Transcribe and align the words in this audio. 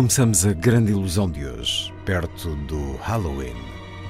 Começamos 0.00 0.46
a 0.46 0.54
grande 0.54 0.92
ilusão 0.92 1.30
de 1.30 1.44
hoje, 1.44 1.92
perto 2.06 2.54
do 2.64 2.96
Halloween, 3.02 3.54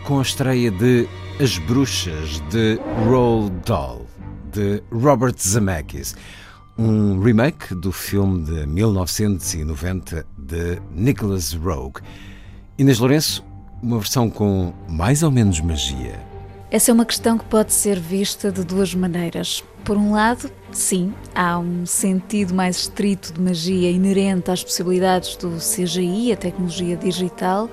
com 0.07 0.21
a 0.21 0.23
estreia 0.23 0.71
de 0.71 1.09
As 1.43 1.59
Bruxas 1.59 2.39
de 2.49 2.79
Roald 3.09 3.51
Dahl, 3.67 4.07
de 4.53 4.81
Robert 4.93 5.35
Zemeckis, 5.37 6.15
um 6.79 7.21
remake 7.21 7.75
do 7.75 7.91
filme 7.91 8.45
de 8.45 8.69
1990 8.69 10.25
de 10.39 10.81
Nicholas 10.95 11.55
Rogue. 11.55 12.01
Inês 12.79 13.01
Lourenço, 13.01 13.45
uma 13.83 13.99
versão 13.99 14.31
com 14.31 14.73
mais 14.89 15.25
ou 15.25 15.33
menos 15.33 15.59
magia. 15.59 16.21
Essa 16.71 16.93
é 16.93 16.95
uma 16.95 17.05
questão 17.05 17.37
que 17.37 17.47
pode 17.47 17.73
ser 17.73 17.99
vista 17.99 18.53
de 18.53 18.63
duas 18.63 18.95
maneiras. 18.95 19.65
Por 19.85 19.97
um 19.97 20.13
lado, 20.13 20.51
sim, 20.73 21.13
há 21.35 21.59
um 21.59 21.85
sentido 21.85 22.55
mais 22.55 22.77
estrito 22.77 23.33
de 23.33 23.41
magia 23.41 23.91
inerente 23.91 24.51
às 24.51 24.63
possibilidades 24.63 25.37
do 25.37 25.57
CGI, 25.57 26.33
a 26.33 26.37
tecnologia 26.37 26.97
digital. 26.97 27.69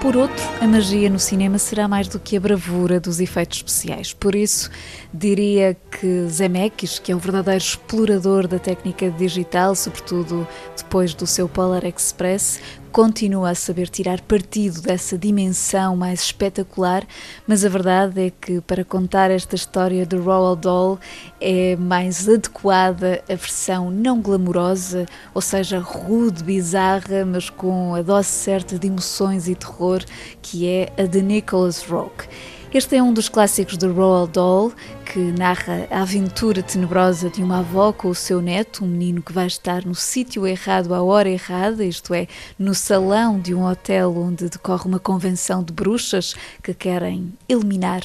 Por 0.00 0.18
outro, 0.18 0.44
a 0.60 0.66
magia 0.66 1.08
no 1.08 1.18
cinema 1.18 1.56
será 1.56 1.88
mais 1.88 2.08
do 2.08 2.20
que 2.20 2.36
a 2.36 2.40
bravura 2.40 3.00
dos 3.00 3.20
efeitos 3.20 3.58
especiais. 3.58 4.12
Por 4.12 4.34
isso, 4.34 4.70
diria 5.14 5.74
que 5.90 6.28
Zemeckis, 6.28 6.98
que 6.98 7.10
é 7.10 7.16
o 7.16 7.18
verdadeiro 7.18 7.64
explorador 7.64 8.46
da 8.46 8.58
técnica 8.58 9.10
digital, 9.10 9.74
sobretudo 9.74 10.46
depois 10.76 11.14
do 11.14 11.26
seu 11.26 11.48
Polar 11.48 11.86
Express, 11.86 12.60
continua 12.94 13.50
a 13.50 13.54
saber 13.56 13.88
tirar 13.88 14.20
partido 14.20 14.80
dessa 14.80 15.18
dimensão 15.18 15.96
mais 15.96 16.22
espetacular, 16.22 17.04
mas 17.44 17.64
a 17.64 17.68
verdade 17.68 18.26
é 18.26 18.30
que 18.30 18.60
para 18.60 18.84
contar 18.84 19.32
esta 19.32 19.56
história 19.56 20.06
de 20.06 20.14
Roald 20.14 20.60
Dahl 20.60 21.00
é 21.40 21.74
mais 21.74 22.28
adequada 22.28 23.20
a 23.28 23.34
versão 23.34 23.90
não 23.90 24.20
glamourosa, 24.20 25.06
ou 25.34 25.40
seja, 25.40 25.80
rude, 25.80 26.44
bizarra, 26.44 27.24
mas 27.26 27.50
com 27.50 27.96
a 27.96 28.02
dose 28.02 28.28
certa 28.28 28.78
de 28.78 28.86
emoções 28.86 29.48
e 29.48 29.56
terror, 29.56 30.04
que 30.40 30.68
é 30.68 30.92
a 30.96 31.02
de 31.02 31.20
Nicholas 31.20 31.82
Roque. 31.82 32.28
Este 32.74 32.96
é 32.96 33.02
um 33.04 33.12
dos 33.12 33.28
clássicos 33.28 33.78
de 33.78 33.86
Roald 33.86 34.32
Dahl, 34.32 34.72
que 35.04 35.20
narra 35.20 35.86
a 35.92 36.02
aventura 36.02 36.60
tenebrosa 36.60 37.30
de 37.30 37.40
uma 37.40 37.60
avó 37.60 37.92
com 37.92 38.08
o 38.08 38.14
seu 38.16 38.42
neto, 38.42 38.84
um 38.84 38.88
menino 38.88 39.22
que 39.22 39.32
vai 39.32 39.46
estar 39.46 39.84
no 39.84 39.94
sítio 39.94 40.44
errado 40.44 40.92
à 40.92 41.00
hora 41.00 41.30
errada, 41.30 41.84
isto 41.84 42.12
é, 42.12 42.26
no 42.58 42.74
salão 42.74 43.38
de 43.38 43.54
um 43.54 43.64
hotel 43.64 44.16
onde 44.16 44.48
decorre 44.48 44.88
uma 44.88 44.98
convenção 44.98 45.62
de 45.62 45.72
bruxas 45.72 46.34
que 46.64 46.74
querem 46.74 47.32
eliminar 47.48 48.02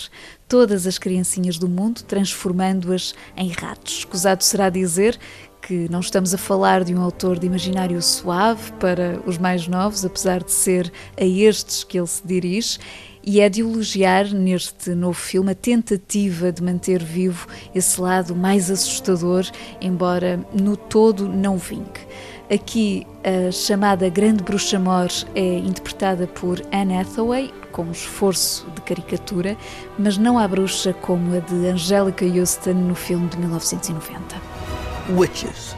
todas 0.48 0.86
as 0.86 1.00
criancinhas 1.00 1.58
do 1.58 1.68
mundo, 1.68 2.04
transformando-as 2.04 3.16
em 3.36 3.50
ratos. 3.50 3.98
Escusado 3.98 4.44
será 4.44 4.70
dizer 4.70 5.18
que 5.64 5.90
não 5.90 6.00
estamos 6.00 6.32
a 6.32 6.38
falar 6.38 6.84
de 6.84 6.94
um 6.94 7.02
autor 7.02 7.40
de 7.40 7.48
imaginário 7.48 8.00
suave 8.04 8.72
para 8.74 9.20
os 9.26 9.40
mais 9.40 9.68
novos, 9.68 10.06
apesar 10.06 10.44
de 10.44 10.52
ser 10.52 10.92
a 11.20 11.26
estes 11.26 11.84
que 11.84 11.98
ele 11.98 12.08
se 12.08 12.26
dirige 12.26 12.78
e 13.24 13.40
é 13.40 13.50
de 13.50 13.62
elogiar 13.62 14.26
neste 14.34 14.92
novo 14.96 15.20
filme 15.20 15.52
a 15.52 15.56
tentativa 15.56 16.52
de 16.52 16.64
manter 16.64 17.04
vivo 17.04 17.48
esse 17.74 18.00
lado 18.00 18.36
mais 18.36 18.72
assustador, 18.72 19.46
embora 19.82 20.40
no 20.54 20.76
todo 20.76 21.28
não 21.28 21.58
vingue. 21.58 22.08
Aqui 22.52 23.06
a 23.24 23.52
chamada 23.52 24.10
Grande 24.10 24.44
Bruxa 24.44 24.80
Mor 24.80 25.10
é 25.36 25.60
interpretada 25.60 26.26
por 26.26 26.60
Anne 26.72 26.98
Hathaway, 26.98 27.54
com 27.72 27.84
um 27.84 27.92
esforço 27.92 28.68
de 28.74 28.82
caricatura, 28.82 29.56
mas 29.98 30.18
não 30.18 30.40
há 30.40 30.48
bruxa 30.48 30.92
como 30.94 31.36
a 31.36 31.40
de 31.40 31.68
Angelica 31.68 32.26
Houston 32.26 32.74
no 32.74 32.96
filme 32.96 33.28
de 33.30 33.38
1990. 33.38 34.42
Witches. 35.16 35.76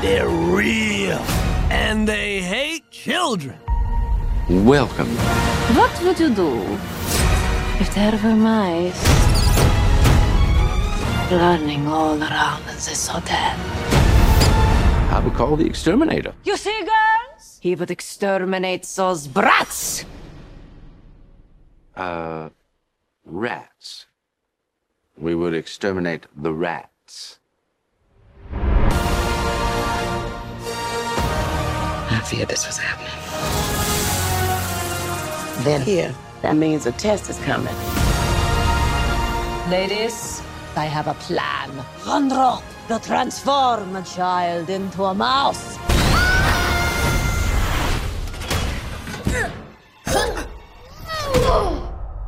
They're 0.00 0.26
real. 0.28 1.22
And 1.70 2.06
they 2.06 2.40
hate 2.40 2.84
children. 2.90 3.71
Welcome. 4.48 5.06
What 5.76 6.02
would 6.02 6.18
you 6.18 6.28
do 6.34 6.60
if 7.80 7.94
there 7.94 8.18
were 8.22 8.34
mice 8.34 9.06
running 11.30 11.86
all 11.86 12.20
around 12.20 12.64
this 12.66 13.06
hotel? 13.06 13.56
I 15.10 15.20
would 15.24 15.34
call 15.34 15.54
the 15.56 15.64
exterminator. 15.64 16.34
You 16.44 16.56
see, 16.56 16.76
girls? 16.84 17.60
He 17.62 17.76
would 17.76 17.90
exterminate 17.92 18.82
those 18.96 19.28
brats! 19.28 20.04
Uh, 21.96 22.48
rats. 23.24 24.06
We 25.16 25.36
would 25.36 25.54
exterminate 25.54 26.26
the 26.36 26.52
rats. 26.52 27.38
I 32.10 32.20
feared 32.26 32.48
this 32.48 32.66
was 32.66 32.78
happening. 32.78 33.31
Then 35.60 35.82
here, 35.82 36.12
that 36.42 36.56
means 36.56 36.86
a 36.86 36.92
test 36.92 37.30
is 37.30 37.38
coming. 37.44 37.74
Ladies, 39.70 40.42
I 40.76 40.86
have 40.86 41.06
a 41.06 41.14
plan. 41.14 41.70
Transform 43.02 43.96
a 43.96 44.02
child 44.02 44.68
into 44.68 45.04
a 45.04 45.14
mouse. 45.14 45.76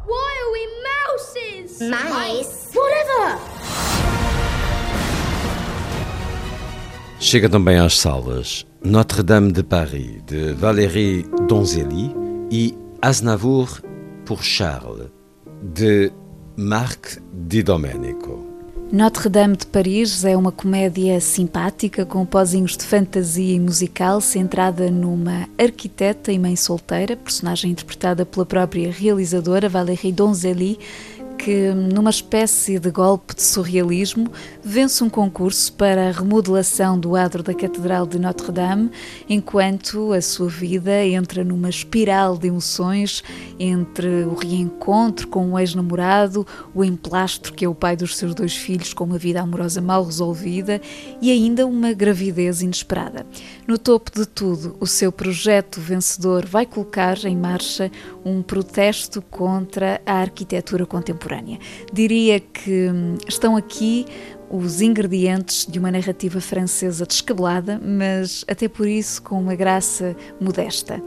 Why 0.07 0.31
are 0.41 0.51
we 0.53 0.67
mouses? 0.91 1.81
Mice? 1.81 2.71
Whatever. 2.73 3.39
Chega 7.19 7.49
também 7.49 7.79
às 7.79 7.99
salas 7.99 8.67
Notre-Dame 8.83 9.51
de 9.53 9.63
Paris, 9.63 10.23
de 10.27 10.53
Valérie 10.53 11.27
Donzelli, 11.49 12.15
e 12.51 12.75
Aznavour 13.05 13.83
pour 14.25 14.43
Charles, 14.43 15.11
de 15.63 16.11
Marc 16.57 17.21
Di 17.35 17.63
Domenico. 17.63 18.47
Notre-Dame 18.91 19.59
de 19.59 19.67
Paris 19.67 20.25
é 20.25 20.35
uma 20.35 20.51
comédia 20.51 21.21
simpática 21.21 22.07
com 22.07 22.25
pozinhos 22.25 22.79
de 22.79 22.85
fantasia 22.85 23.57
e 23.57 23.61
musical 23.61 24.23
centrada 24.23 24.91
numa 24.91 25.47
arquiteta 25.59 26.33
e 26.33 26.39
mãe 26.39 26.57
solteira, 26.57 27.15
personagem 27.15 27.73
interpretada 27.73 28.25
pela 28.25 28.47
própria 28.47 28.91
realizadora 28.91 29.69
Valérie 29.69 30.11
Donzelli, 30.11 30.79
que, 31.45 31.75
numa 31.75 32.09
espécie 32.09 32.79
de 32.79 32.91
golpe 32.91 33.35
de 33.35 33.43
surrealismo, 33.43 34.33
vence 34.63 35.05
um 35.05 35.11
concurso 35.11 35.71
para 35.75 36.09
a 36.09 36.11
remodelação 36.11 36.99
do 36.99 37.15
adro 37.15 37.43
da 37.43 37.53
Catedral 37.53 38.07
de 38.07 38.19
Notre-Dame, 38.19 38.91
enquanto 39.29 40.15
a 40.15 40.23
sua 40.23 40.49
vida 40.49 41.05
entra 41.05 41.45
numa 41.45 41.69
espiral 41.69 42.39
de 42.39 42.49
emoções 42.49 43.23
entre 43.61 44.25
o 44.25 44.35
reencontro 44.35 45.29
com 45.29 45.47
um 45.49 45.59
ex-namorado, 45.59 46.47
o 46.75 46.83
emplastro 46.83 47.53
que 47.53 47.67
é 47.67 47.69
o 47.69 47.75
pai 47.75 47.95
dos 47.95 48.17
seus 48.17 48.35
dois 48.35 48.57
filhos 48.57 48.95
com 48.95 49.05
uma 49.05 49.19
vida 49.19 49.43
amorosa 49.43 49.83
mal 49.83 50.03
resolvida 50.03 50.81
e 51.21 51.31
ainda 51.31 51.67
uma 51.67 51.93
gravidez 51.93 52.63
inesperada. 52.63 53.27
No 53.67 53.77
topo 53.77 54.11
de 54.11 54.25
tudo, 54.25 54.79
o 54.81 54.87
seu 54.87 55.13
projeto 55.13 55.79
vencedor 55.79 56.47
vai 56.47 56.65
colocar 56.65 57.23
em 57.27 57.37
marcha 57.37 57.91
um 58.25 58.41
protesto 58.41 59.21
contra 59.21 60.01
a 60.07 60.15
arquitetura 60.15 60.87
contemporânea. 60.87 61.34
Diria 61.93 62.41
que 62.41 62.89
hum, 62.89 63.17
estão 63.29 63.57
aqui 63.57 64.07
os 64.51 64.81
ingredientes 64.81 65.67
de 65.67 65.79
uma 65.79 65.91
narrativa 65.91 66.41
francesa 66.41 67.07
descabelada, 67.07 67.81
mas 67.83 68.45
até 68.47 68.69
por 68.69 68.87
isso 68.87 69.23
com 69.23 69.41
uma 69.41 69.55
graça 69.55 70.17
modesta. 70.41 71.03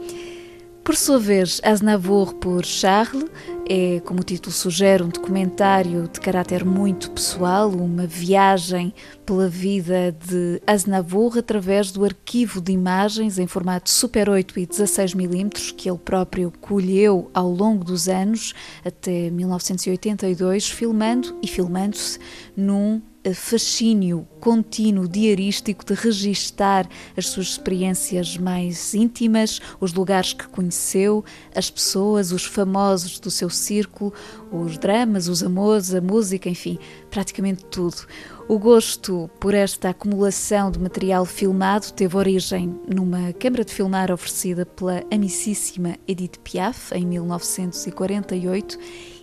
Por 0.88 0.96
sua 0.96 1.18
vez, 1.18 1.60
Aznavour 1.62 2.32
por 2.36 2.64
Charles 2.64 3.28
é, 3.68 4.00
como 4.06 4.20
o 4.20 4.24
título 4.24 4.50
sugere, 4.50 5.02
um 5.02 5.10
documentário 5.10 6.08
de 6.08 6.18
caráter 6.18 6.64
muito 6.64 7.10
pessoal, 7.10 7.68
uma 7.68 8.06
viagem 8.06 8.94
pela 9.26 9.46
vida 9.46 10.16
de 10.26 10.62
Aznavour 10.66 11.36
através 11.36 11.92
do 11.92 12.02
arquivo 12.02 12.62
de 12.62 12.72
imagens 12.72 13.38
em 13.38 13.46
formato 13.46 13.90
Super 13.90 14.30
8 14.30 14.58
e 14.58 14.66
16mm 14.66 15.74
que 15.76 15.90
ele 15.90 15.98
próprio 15.98 16.50
colheu 16.62 17.30
ao 17.34 17.50
longo 17.50 17.84
dos 17.84 18.08
anos 18.08 18.54
até 18.82 19.28
1982, 19.28 20.70
filmando 20.70 21.36
e 21.42 21.46
filmando-se 21.46 22.18
num 22.56 23.02
fascínio 23.34 24.26
contínuo, 24.40 25.08
diarístico 25.08 25.84
de 25.84 25.94
registar 25.94 26.88
as 27.16 27.26
suas 27.26 27.48
experiências 27.48 28.36
mais 28.36 28.94
íntimas, 28.94 29.60
os 29.80 29.92
lugares 29.92 30.32
que 30.32 30.46
conheceu, 30.48 31.24
as 31.54 31.70
pessoas, 31.70 32.32
os 32.32 32.44
famosos 32.44 33.18
do 33.18 33.30
seu 33.30 33.50
círculo, 33.50 34.12
os 34.50 34.78
dramas, 34.78 35.28
os 35.28 35.42
amores, 35.42 35.92
a 35.92 36.00
música, 36.00 36.48
enfim, 36.48 36.78
praticamente 37.10 37.64
tudo. 37.66 38.06
O 38.48 38.58
gosto 38.58 39.28
por 39.38 39.54
esta 39.54 39.90
acumulação 39.90 40.70
de 40.70 40.78
material 40.78 41.24
filmado 41.24 41.92
teve 41.92 42.16
origem 42.16 42.80
numa 42.88 43.32
câmara 43.32 43.64
de 43.64 43.72
filmar 43.72 44.10
oferecida 44.10 44.64
pela 44.64 45.02
amicíssima 45.12 45.96
Edith 46.06 46.38
Piaf 46.42 46.94
em 46.94 47.04
1948 47.04 48.78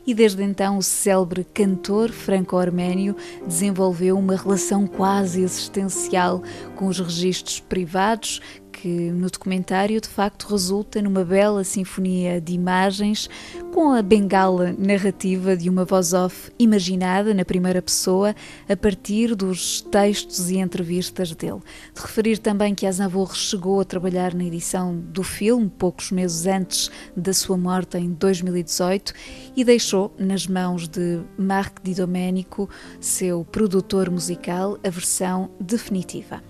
e 0.06 0.14
desde 0.14 0.44
então 0.44 0.78
o 0.78 0.84
célebre 0.84 1.44
cantor 1.44 2.12
franco-arménio 2.12 3.16
desenvolveu 3.48 4.18
uma 4.18 4.36
relação 4.36 4.86
quase 4.86 5.42
existencial 5.42 6.44
com 6.76 6.88
os 6.88 7.00
registros 7.00 7.60
privados 7.60 8.40
que 8.86 9.10
no 9.10 9.32
documentário 9.32 10.00
de 10.00 10.08
facto 10.08 10.44
resulta 10.48 11.02
numa 11.02 11.26
bela 11.26 11.64
sinfonia 11.64 12.40
de 12.40 12.54
imagens 12.54 13.28
com 13.74 13.92
a 13.92 14.02
bengala 14.04 14.76
narrativa 14.78 15.58
de 15.58 15.72
uma 15.72 15.84
voz 15.84 16.14
off 16.14 16.52
imaginada 16.60 17.34
na 17.34 17.44
primeira 17.44 17.82
pessoa 17.82 18.36
a 18.70 18.78
partir 18.78 19.34
dos 19.34 19.82
textos 19.82 20.52
e 20.52 20.58
entrevistas 20.58 21.34
dele. 21.34 21.62
De 21.96 22.00
referir 22.00 22.38
também 22.38 22.76
que 22.76 22.86
Aznavour 22.86 23.36
chegou 23.36 23.82
a 23.82 23.86
trabalhar 23.86 24.36
na 24.36 24.44
edição 24.44 24.96
do 24.96 25.24
filme 25.24 25.68
poucos 25.68 26.12
meses 26.12 26.46
antes 26.46 26.92
da 27.18 27.34
sua 27.34 27.58
morte 27.58 27.98
em 27.98 28.12
2018 28.12 29.14
e 29.56 29.64
deixou 29.64 30.14
nas 30.16 30.46
mãos 30.46 30.88
de 30.88 31.22
Marc 31.40 31.82
Di 31.82 31.96
Domenico, 31.96 32.70
seu 33.00 33.44
produtor 33.46 34.12
musical, 34.12 34.78
a 34.84 34.90
versão 34.92 35.50
definitiva. 35.60 36.44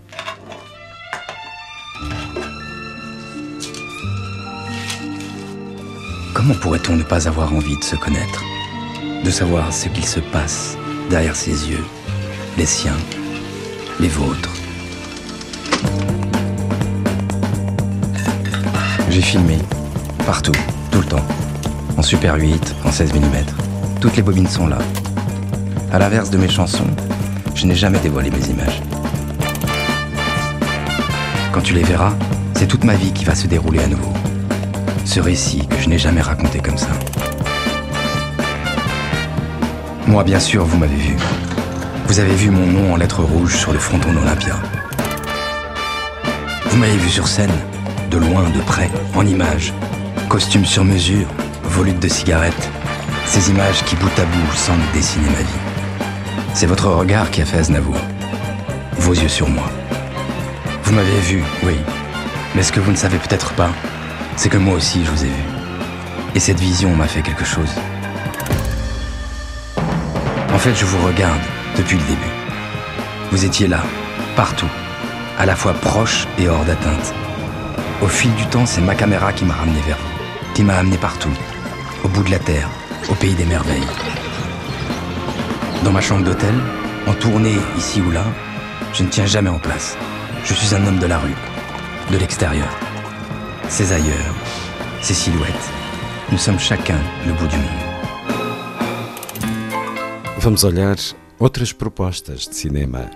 Comment 6.48 6.60
pourrait-on 6.60 6.96
ne 6.96 7.02
pas 7.02 7.28
avoir 7.28 7.52
envie 7.56 7.76
de 7.76 7.84
se 7.84 7.96
connaître? 7.96 8.44
De 9.24 9.32
savoir 9.32 9.74
ce 9.74 9.90
qu'il 9.90 10.06
se 10.06 10.20
passe 10.20 10.78
derrière 11.10 11.36
ses 11.36 11.72
yeux, 11.72 11.84
les 12.56 12.68
siens, 12.68 12.98
les 14.00 14.10
vôtres 14.10 14.54
J'ai 19.10 19.24
filmé, 19.24 19.58
partout, 20.28 20.52
tout 20.92 21.00
le 21.00 21.08
temps, 21.08 21.26
en 21.98 22.04
Super 22.04 22.36
8, 22.36 22.76
en 22.86 22.92
16 22.92 23.14
mm. 23.14 24.00
Toutes 24.00 24.16
les 24.16 24.22
bobines 24.22 24.48
sont 24.48 24.68
là. 24.68 24.78
À 25.92 25.98
l'inverse 25.98 26.30
de 26.30 26.38
mes 26.38 26.50
chansons, 26.50 26.96
je 27.56 27.66
n'ai 27.66 27.74
jamais 27.74 27.98
dévoilé 27.98 28.30
mes 28.30 28.48
images. 28.52 28.84
Quand 31.52 31.62
tu 31.62 31.74
les 31.74 31.84
verras, 31.84 32.14
c'est 32.54 32.68
toute 32.68 32.84
ma 32.84 32.94
vie 32.94 33.14
qui 33.14 33.26
va 33.26 33.34
se 33.34 33.48
dérouler 33.48 33.80
à 33.80 33.88
nouveau. 33.88 34.14
Ce 35.06 35.20
récit 35.20 35.66
que 35.68 35.78
je 35.78 35.88
n'ai 35.88 36.00
jamais 36.00 36.22
raconté 36.22 36.60
comme 36.60 36.78
ça. 36.78 36.90
Moi, 40.08 40.24
bien 40.24 40.40
sûr, 40.40 40.66
vous 40.66 40.78
m'avez 40.78 40.96
vu. 40.96 41.16
Vous 42.08 42.20
avez 42.20 42.34
vu 42.34 42.50
mon 42.50 42.66
nom 42.66 42.94
en 42.94 42.96
lettres 42.98 43.22
rouges 43.22 43.56
sur 43.56 43.72
le 43.72 43.80
fronton 43.80 44.12
d'Olympia. 44.12 44.56
Vous 46.66 46.78
m'avez 46.78 46.98
vu 46.98 47.10
sur 47.10 47.28
scène, 47.28 47.54
de 48.12 48.18
loin, 48.18 48.50
de 48.50 48.62
près, 48.62 48.90
en 49.16 49.26
images, 49.26 49.74
costume 50.28 50.66
sur 50.66 50.84
mesure, 50.84 51.28
volute 51.64 52.00
de 52.00 52.08
cigarettes, 52.08 52.70
ces 53.26 53.50
images 53.50 53.84
qui 53.86 53.96
bout 53.96 54.20
à 54.20 54.26
bout 54.26 54.56
semblent 54.56 54.92
dessiner 54.94 55.30
ma 55.30 55.40
vie. 55.40 56.06
C'est 56.54 56.68
votre 56.68 56.90
regard 56.90 57.32
qui 57.32 57.42
a 57.42 57.46
fait 57.46 57.60
Aznavour, 57.60 57.98
vos 58.98 59.14
yeux 59.14 59.30
sur 59.30 59.48
moi. 59.48 59.70
Vous 60.84 60.94
m'avez 60.94 61.20
vu, 61.20 61.44
oui, 61.64 61.76
mais 62.56 62.64
ce 62.64 62.72
que 62.72 62.80
vous 62.80 62.92
ne 62.92 62.98
savez 62.98 63.18
peut-être 63.18 63.54
pas, 63.54 63.70
c'est 64.36 64.50
que 64.50 64.58
moi 64.58 64.76
aussi 64.76 65.04
je 65.06 65.12
vous 65.12 65.24
ai 65.24 65.30
vu. 65.30 65.44
Et 66.36 66.40
cette 66.40 66.60
vision 66.60 66.96
m'a 66.96 67.08
fait 67.08 67.22
quelque 67.22 67.46
chose. 67.46 67.74
En 70.54 70.58
fait, 70.58 70.74
je 70.76 70.86
vous 70.86 71.06
regarde 71.06 71.42
depuis 71.78 71.98
le 71.98 72.04
début. 72.04 72.34
Vous 73.32 73.46
étiez 73.46 73.68
là, 73.68 73.82
partout, 74.36 74.70
à 75.38 75.46
la 75.46 75.56
fois 75.56 75.74
proche 75.74 76.28
et 76.38 76.48
hors 76.48 76.64
d'atteinte. 76.66 77.14
Au 78.02 78.08
fil 78.08 78.34
du 78.36 78.46
temps, 78.48 78.66
c'est 78.66 78.82
ma 78.82 78.96
caméra 78.96 79.34
qui 79.34 79.46
m'a 79.46 79.54
ramené 79.54 79.80
vers 79.82 79.98
vous, 79.98 80.54
qui 80.54 80.64
m'a 80.64 80.76
amené 80.76 80.98
partout, 80.98 81.34
au 82.04 82.08
bout 82.08 82.24
de 82.24 82.32
la 82.32 82.40
terre, 82.40 82.70
au 83.10 83.16
pays 83.16 83.34
des 83.34 83.46
merveilles. 83.46 83.88
Dans 85.84 85.92
ma 85.92 86.02
chambre 86.02 86.24
d'hôtel, 86.24 86.56
en 87.08 87.14
tournée 87.14 87.58
ici 87.78 88.02
ou 88.02 88.12
là, 88.12 88.24
je 88.94 89.04
ne 89.04 89.10
tiens 89.10 89.26
jamais 89.26 89.50
en 89.50 89.60
place. 89.60 89.98
Je 90.44 90.54
suis 90.54 90.76
un 90.76 90.86
homme 90.86 91.00
de 91.00 91.06
la 91.06 91.20
rue, 91.20 91.36
de 92.12 92.18
l'extérieur. 92.18 92.68
Ces 93.70 93.92
ailleurs, 93.92 94.36
ces 95.02 95.14
silhouettes, 95.14 95.70
nous 96.32 96.38
sommes 96.38 96.60
chacun 96.60 97.00
le 97.26 97.34
bout 97.34 97.48
du 97.48 97.58
monde. 97.58 97.96
Vamos 100.40 100.64
olhar 100.64 100.96
outras 101.40 101.74
propostas 101.74 102.48
de 102.48 102.54
cinema 102.54 103.10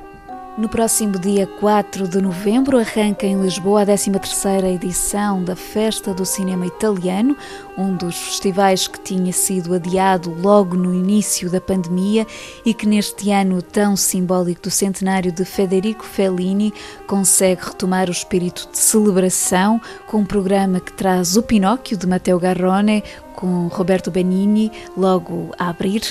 No 0.58 0.68
próximo 0.68 1.18
dia 1.18 1.48
4 1.48 2.06
de 2.06 2.20
novembro 2.20 2.78
arranca 2.78 3.26
em 3.26 3.40
Lisboa 3.40 3.84
a 3.84 3.86
13ª 3.86 4.66
edição 4.66 5.42
da 5.42 5.56
Festa 5.56 6.14
do 6.14 6.26
Cinema 6.26 6.66
Italiano, 6.66 7.38
um 7.78 7.96
dos 7.96 8.18
festivais 8.18 8.86
que 8.86 9.00
tinha 9.00 9.32
sido 9.32 9.74
adiado 9.74 10.36
logo 10.42 10.76
no 10.76 10.94
início 10.94 11.50
da 11.50 11.62
pandemia 11.62 12.28
e 12.66 12.74
que 12.74 12.86
neste 12.86 13.32
ano 13.32 13.62
tão 13.62 13.96
simbólico 13.96 14.64
do 14.64 14.72
centenário 14.72 15.32
de 15.32 15.46
Federico 15.46 16.04
Fellini 16.04 16.74
consegue 17.08 17.62
retomar 17.64 18.10
o 18.10 18.12
espírito 18.12 18.68
de 18.70 18.78
celebração 18.78 19.80
com 20.08 20.18
um 20.18 20.26
programa 20.26 20.82
que 20.82 20.92
traz 20.92 21.38
o 21.38 21.44
Pinóquio 21.44 21.96
de 21.96 22.06
Matteo 22.06 22.38
Garrone 22.38 23.02
com 23.40 23.68
Roberto 23.68 24.12
Benini 24.12 24.70
logo 24.98 25.52
a 25.58 25.70
abrir, 25.70 26.02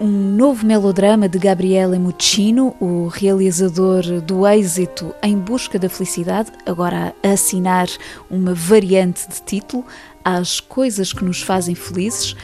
um 0.00 0.08
novo 0.08 0.66
melodrama 0.66 1.28
de 1.28 1.38
Gabriele 1.38 1.98
Muccino, 1.98 2.76
o 2.80 3.06
realizador 3.06 4.02
do 4.20 4.46
êxito 4.46 5.14
Em 5.22 5.38
Busca 5.38 5.78
da 5.78 5.88
Felicidade, 5.88 6.52
agora 6.66 7.14
a 7.22 7.28
assinar 7.30 7.88
uma 8.30 8.52
variante 8.52 9.26
de 9.28 9.40
título, 9.42 9.84
As 10.24 10.60
Coisas 10.60 11.12
que 11.12 11.24
Nos 11.24 11.40
Fazem 11.40 11.74
Felizes. 11.74 12.36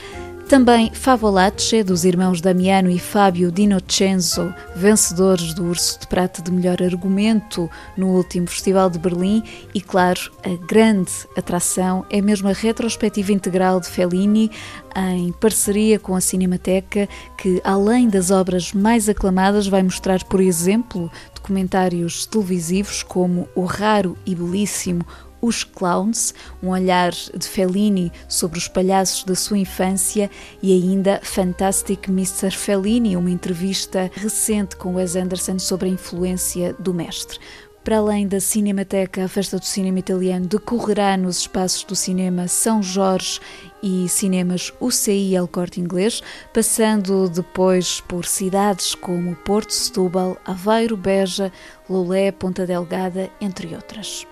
Também 0.52 0.92
Favolace, 0.92 1.82
dos 1.82 2.04
irmãos 2.04 2.42
Damiano 2.42 2.90
e 2.90 2.98
Fábio 2.98 3.50
Dinocenzo, 3.50 4.54
vencedores 4.76 5.54
do 5.54 5.64
Urso 5.64 5.98
de 6.00 6.06
Prata 6.06 6.42
de 6.42 6.52
Melhor 6.52 6.82
Argumento 6.82 7.70
no 7.96 8.08
último 8.08 8.46
Festival 8.46 8.90
de 8.90 8.98
Berlim. 8.98 9.42
E, 9.72 9.80
claro, 9.80 10.20
a 10.44 10.54
grande 10.66 11.10
atração 11.34 12.04
é 12.10 12.20
mesmo 12.20 12.50
a 12.50 12.52
retrospectiva 12.52 13.32
integral 13.32 13.80
de 13.80 13.88
Fellini, 13.88 14.50
em 14.94 15.32
parceria 15.32 15.98
com 15.98 16.14
a 16.14 16.20
Cinemateca, 16.20 17.08
que, 17.38 17.58
além 17.64 18.10
das 18.10 18.30
obras 18.30 18.74
mais 18.74 19.08
aclamadas, 19.08 19.66
vai 19.66 19.82
mostrar, 19.82 20.22
por 20.24 20.38
exemplo, 20.38 21.10
documentários 21.34 22.26
televisivos 22.26 23.02
como 23.02 23.48
o 23.54 23.64
raro 23.64 24.18
e 24.26 24.34
belíssimo 24.34 25.06
Os 25.42 25.64
Clowns, 25.64 26.32
um 26.62 26.68
olhar 26.68 27.10
de 27.10 27.48
Fellini 27.48 28.12
sobre 28.28 28.58
os 28.58 28.68
palhaços 28.68 29.24
da 29.24 29.34
sua 29.34 29.58
infância 29.58 30.30
e 30.62 30.72
ainda 30.72 31.20
Fantastic 31.22 32.08
Mr. 32.08 32.52
Fellini, 32.52 33.16
uma 33.16 33.30
entrevista 33.30 34.08
recente 34.14 34.76
com 34.76 34.94
Wes 34.94 35.16
Anderson 35.16 35.58
sobre 35.58 35.88
a 35.88 35.92
influência 35.92 36.74
do 36.78 36.94
mestre. 36.94 37.40
Para 37.84 37.98
além 37.98 38.28
da 38.28 38.38
Cinemateca, 38.38 39.24
a 39.24 39.28
Festa 39.28 39.58
do 39.58 39.64
Cinema 39.64 39.98
Italiano 39.98 40.46
decorrerá 40.46 41.16
nos 41.16 41.38
espaços 41.38 41.82
do 41.82 41.96
cinema 41.96 42.46
São 42.46 42.80
Jorge 42.80 43.40
e 43.82 44.08
cinemas 44.08 44.72
UCI 44.80 45.34
El 45.34 45.48
Corte 45.48 45.80
Inglês, 45.80 46.22
passando 46.54 47.28
depois 47.28 48.00
por 48.00 48.24
cidades 48.24 48.94
como 48.94 49.34
Porto, 49.34 49.74
Setúbal, 49.74 50.36
Aveiro, 50.44 50.96
Beja, 50.96 51.50
Lolé, 51.90 52.30
Ponta 52.30 52.64
Delgada, 52.64 53.28
entre 53.40 53.74
outras. 53.74 54.24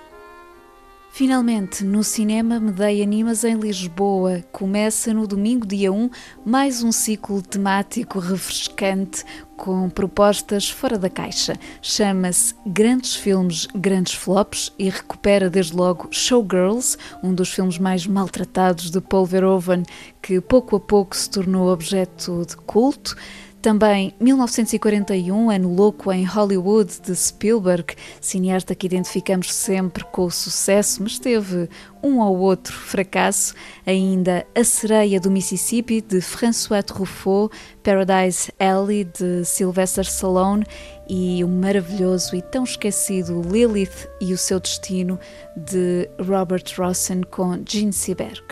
Finalmente, 1.13 1.85
no 1.85 2.05
cinema 2.05 2.61
Medeia 2.61 3.03
Animas 3.03 3.43
em 3.43 3.57
Lisboa, 3.57 4.45
começa 4.53 5.13
no 5.13 5.27
domingo, 5.27 5.67
dia 5.67 5.93
1, 5.93 6.09
mais 6.47 6.85
um 6.85 6.93
ciclo 6.93 7.43
temático 7.43 8.21
refrescante 8.21 9.25
com 9.57 9.91
propostas 9.91 10.71
fora 10.71 10.97
da 10.97 11.11
caixa. 11.11 11.55
Chama-se 11.83 12.55
Grandes 12.65 13.17
Filmes, 13.17 13.67
Grandes 13.75 14.15
Flops 14.15 14.73
e 14.79 14.89
recupera 14.89 15.51
desde 15.51 15.77
logo 15.77 16.09
Showgirls, 16.13 16.97
um 17.23 17.35
dos 17.35 17.51
filmes 17.51 17.77
mais 17.77 18.07
maltratados 18.07 18.91
de 18.91 19.01
Paul 19.01 19.27
Verhoeven, 19.27 19.83
que 20.23 20.41
pouco 20.41 20.77
a 20.77 20.81
pouco 20.81 21.15
se 21.15 21.29
tornou 21.29 21.71
objeto 21.71 22.47
de 22.47 22.57
culto. 22.57 23.17
Também 23.63 24.15
1941, 24.19 25.51
Ano 25.51 25.75
Louco 25.75 26.11
em 26.11 26.25
Hollywood, 26.25 26.99
de 27.03 27.15
Spielberg, 27.15 27.95
cineasta 28.19 28.75
que 28.75 28.87
identificamos 28.87 29.53
sempre 29.53 30.03
com 30.03 30.25
o 30.25 30.31
sucesso, 30.31 31.03
mas 31.03 31.19
teve 31.19 31.69
um 32.03 32.21
ou 32.21 32.39
outro 32.39 32.73
fracasso. 32.73 33.55
Ainda 33.87 34.47
A 34.55 34.65
Sereia 34.65 35.21
do 35.21 35.31
Mississippi, 35.31 36.01
de 36.01 36.23
François 36.23 36.83
Truffaut, 36.83 37.55
Paradise 37.83 38.51
Alley, 38.59 39.05
de 39.05 39.45
Sylvester 39.45 40.05
Stallone 40.05 40.65
e 41.07 41.45
o 41.45 41.49
maravilhoso 41.49 42.35
e 42.35 42.41
tão 42.41 42.65
esquecido 42.65 43.43
Lilith 43.43 44.09
e 44.23 44.33
o 44.33 44.39
seu 44.39 44.59
destino, 44.59 45.19
de 45.55 46.09
Robert 46.19 46.65
Rossen 46.79 47.21
com 47.25 47.63
Gene 47.69 47.93
Seberg. 47.93 48.43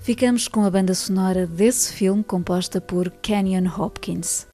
Ficamos 0.00 0.48
com 0.48 0.64
a 0.64 0.70
banda 0.70 0.94
sonora 0.94 1.46
desse 1.46 1.92
filme 1.92 2.24
composta 2.24 2.80
por 2.80 3.10
Kenyon 3.10 3.68
Hopkins. 3.68 4.53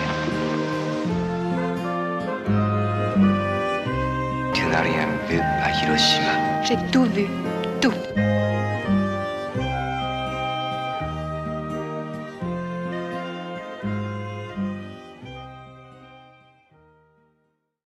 J'ai 6.71 6.77
tout 6.89 7.03
vu. 7.03 7.40